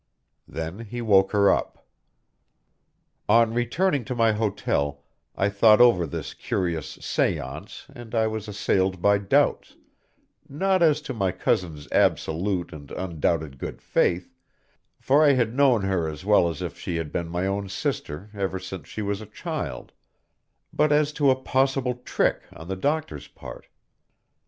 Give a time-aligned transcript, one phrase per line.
[0.47, 1.85] Then he woke her up.
[3.29, 5.03] On returning to my hotel,
[5.35, 9.75] I thought over this curious séance and I was assailed by doubts,
[10.49, 14.33] not as to my cousin's absolute and undoubted good faith,
[14.99, 18.31] for I had known her as well as if she had been my own sister
[18.33, 19.91] ever since she was a child,
[20.73, 23.67] but as to a possible trick on the doctor's part.